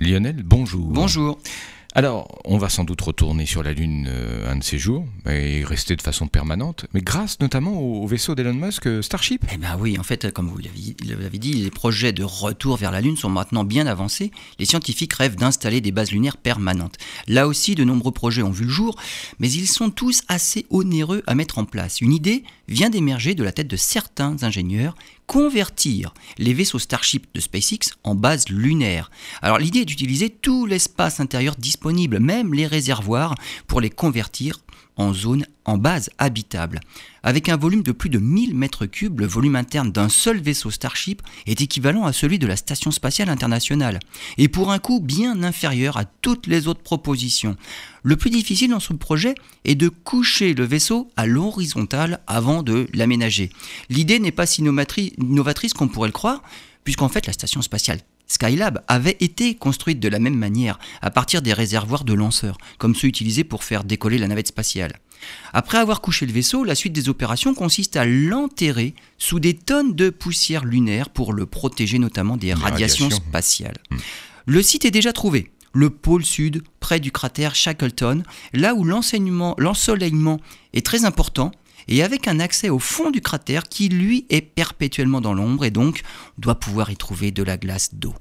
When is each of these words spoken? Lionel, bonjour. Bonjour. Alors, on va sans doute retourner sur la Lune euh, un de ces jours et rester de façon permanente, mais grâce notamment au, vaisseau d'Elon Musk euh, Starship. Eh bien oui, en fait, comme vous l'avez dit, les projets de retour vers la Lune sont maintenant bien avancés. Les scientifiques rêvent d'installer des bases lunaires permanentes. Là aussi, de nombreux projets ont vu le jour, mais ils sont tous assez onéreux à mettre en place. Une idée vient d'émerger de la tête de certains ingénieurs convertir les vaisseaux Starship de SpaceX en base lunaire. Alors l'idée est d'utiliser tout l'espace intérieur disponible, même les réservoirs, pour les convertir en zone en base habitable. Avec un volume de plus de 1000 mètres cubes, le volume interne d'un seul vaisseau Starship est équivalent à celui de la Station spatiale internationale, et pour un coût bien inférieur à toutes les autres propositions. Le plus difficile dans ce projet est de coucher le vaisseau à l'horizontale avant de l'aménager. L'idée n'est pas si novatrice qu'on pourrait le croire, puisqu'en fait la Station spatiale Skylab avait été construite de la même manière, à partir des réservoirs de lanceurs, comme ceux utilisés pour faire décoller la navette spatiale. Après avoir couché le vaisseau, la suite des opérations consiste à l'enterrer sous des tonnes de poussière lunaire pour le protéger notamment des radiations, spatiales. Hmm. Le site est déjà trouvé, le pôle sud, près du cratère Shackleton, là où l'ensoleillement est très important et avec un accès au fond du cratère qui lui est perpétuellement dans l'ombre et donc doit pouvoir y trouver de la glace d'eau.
Lionel, 0.00 0.42
bonjour. 0.42 0.88
Bonjour. 0.88 1.38
Alors, 1.92 2.40
on 2.44 2.56
va 2.56 2.68
sans 2.68 2.84
doute 2.84 3.00
retourner 3.00 3.46
sur 3.46 3.64
la 3.64 3.72
Lune 3.72 4.06
euh, 4.08 4.48
un 4.48 4.54
de 4.54 4.62
ces 4.62 4.78
jours 4.78 5.04
et 5.28 5.64
rester 5.64 5.96
de 5.96 6.02
façon 6.02 6.28
permanente, 6.28 6.86
mais 6.94 7.00
grâce 7.00 7.40
notamment 7.40 7.80
au, 7.80 8.06
vaisseau 8.06 8.36
d'Elon 8.36 8.54
Musk 8.54 8.86
euh, 8.86 9.02
Starship. 9.02 9.44
Eh 9.52 9.56
bien 9.56 9.76
oui, 9.76 9.98
en 9.98 10.04
fait, 10.04 10.32
comme 10.32 10.48
vous 10.48 10.58
l'avez 10.58 11.38
dit, 11.38 11.52
les 11.54 11.70
projets 11.70 12.12
de 12.12 12.22
retour 12.22 12.76
vers 12.76 12.92
la 12.92 13.00
Lune 13.00 13.16
sont 13.16 13.28
maintenant 13.28 13.64
bien 13.64 13.88
avancés. 13.88 14.30
Les 14.60 14.66
scientifiques 14.66 15.14
rêvent 15.14 15.34
d'installer 15.34 15.80
des 15.80 15.90
bases 15.90 16.12
lunaires 16.12 16.36
permanentes. 16.36 16.96
Là 17.26 17.48
aussi, 17.48 17.74
de 17.74 17.82
nombreux 17.82 18.12
projets 18.12 18.42
ont 18.42 18.52
vu 18.52 18.66
le 18.66 18.70
jour, 18.70 18.94
mais 19.40 19.50
ils 19.50 19.66
sont 19.66 19.90
tous 19.90 20.22
assez 20.28 20.66
onéreux 20.70 21.24
à 21.26 21.34
mettre 21.34 21.58
en 21.58 21.64
place. 21.64 22.00
Une 22.00 22.12
idée 22.12 22.44
vient 22.68 22.90
d'émerger 22.90 23.34
de 23.34 23.42
la 23.42 23.50
tête 23.50 23.66
de 23.66 23.76
certains 23.76 24.44
ingénieurs 24.44 24.94
convertir 25.30 26.12
les 26.38 26.52
vaisseaux 26.52 26.80
Starship 26.80 27.28
de 27.34 27.40
SpaceX 27.40 27.94
en 28.02 28.16
base 28.16 28.48
lunaire. 28.48 29.12
Alors 29.42 29.58
l'idée 29.58 29.80
est 29.80 29.84
d'utiliser 29.84 30.28
tout 30.28 30.66
l'espace 30.66 31.20
intérieur 31.20 31.54
disponible, 31.54 31.79
même 31.84 32.54
les 32.54 32.66
réservoirs, 32.66 33.34
pour 33.66 33.80
les 33.80 33.90
convertir 33.90 34.60
en 34.96 35.14
zone 35.14 35.46
en 35.64 35.78
base 35.78 36.10
habitable. 36.18 36.80
Avec 37.22 37.48
un 37.48 37.56
volume 37.56 37.82
de 37.82 37.92
plus 37.92 38.10
de 38.10 38.18
1000 38.18 38.54
mètres 38.54 38.86
cubes, 38.86 39.20
le 39.20 39.26
volume 39.26 39.56
interne 39.56 39.92
d'un 39.92 40.08
seul 40.08 40.40
vaisseau 40.40 40.70
Starship 40.70 41.22
est 41.46 41.60
équivalent 41.60 42.04
à 42.04 42.12
celui 42.12 42.38
de 42.38 42.46
la 42.46 42.56
Station 42.56 42.90
spatiale 42.90 43.30
internationale, 43.30 44.00
et 44.36 44.48
pour 44.48 44.70
un 44.72 44.78
coût 44.78 45.00
bien 45.00 45.42
inférieur 45.42 45.96
à 45.96 46.04
toutes 46.04 46.46
les 46.46 46.68
autres 46.68 46.82
propositions. 46.82 47.56
Le 48.02 48.16
plus 48.16 48.30
difficile 48.30 48.70
dans 48.70 48.80
ce 48.80 48.92
projet 48.92 49.34
est 49.64 49.74
de 49.74 49.88
coucher 49.88 50.54
le 50.54 50.64
vaisseau 50.64 51.10
à 51.16 51.26
l'horizontale 51.26 52.20
avant 52.26 52.62
de 52.62 52.86
l'aménager. 52.92 53.50
L'idée 53.88 54.18
n'est 54.18 54.32
pas 54.32 54.46
si 54.46 54.62
novatrice 54.62 55.74
qu'on 55.74 55.88
pourrait 55.88 56.08
le 56.08 56.12
croire, 56.12 56.42
puisqu'en 56.84 57.08
fait 57.08 57.26
la 57.26 57.32
Station 57.32 57.62
spatiale 57.62 58.00
Skylab 58.30 58.82
avait 58.86 59.16
été 59.18 59.56
construite 59.56 59.98
de 59.98 60.08
la 60.08 60.20
même 60.20 60.36
manière, 60.36 60.78
à 61.02 61.10
partir 61.10 61.42
des 61.42 61.52
réservoirs 61.52 62.04
de 62.04 62.14
lanceurs, 62.14 62.58
comme 62.78 62.94
ceux 62.94 63.08
utilisés 63.08 63.42
pour 63.42 63.64
faire 63.64 63.82
décoller 63.82 64.18
la 64.18 64.28
navette 64.28 64.46
spatiale. 64.46 64.92
Après 65.52 65.78
avoir 65.78 66.00
couché 66.00 66.26
le 66.26 66.32
vaisseau, 66.32 66.62
la 66.62 66.76
suite 66.76 66.92
des 66.92 67.08
opérations 67.08 67.54
consiste 67.54 67.96
à 67.96 68.04
l'enterrer 68.06 68.94
sous 69.18 69.40
des 69.40 69.54
tonnes 69.54 69.94
de 69.94 70.10
poussière 70.10 70.64
lunaire 70.64 71.10
pour 71.10 71.32
le 71.32 71.44
protéger 71.44 71.98
notamment 71.98 72.36
des 72.36 72.54
radiations, 72.54 73.10
spatiales. 73.10 73.78
Hmm. 73.90 73.98
Le 74.46 74.62
site 74.62 74.84
est 74.84 74.92
déjà 74.92 75.12
trouvé, 75.12 75.50
le 75.72 75.90
pôle 75.90 76.24
sud, 76.24 76.62
près 76.78 77.00
du 77.00 77.10
cratère 77.10 77.56
Shackleton, 77.56 78.22
là 78.52 78.74
où 78.74 78.84
l'ensoleillement 78.84 80.40
est 80.72 80.86
très 80.86 81.04
important 81.04 81.50
et 81.88 82.02
avec 82.02 82.28
un 82.28 82.40
accès 82.40 82.68
au 82.68 82.78
fond 82.78 83.10
du 83.10 83.20
cratère 83.20 83.68
qui 83.68 83.88
lui 83.88 84.26
est 84.30 84.40
perpétuellement 84.40 85.20
dans 85.20 85.34
l'ombre 85.34 85.64
et 85.64 85.70
donc 85.70 86.02
doit 86.38 86.58
pouvoir 86.58 86.90
y 86.90 86.96
trouver 86.96 87.30
de 87.30 87.42
la 87.42 87.56
glace 87.56 87.94
d'eau. 87.94 88.14